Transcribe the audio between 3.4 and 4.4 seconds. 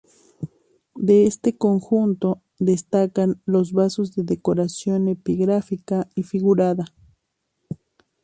los vasos con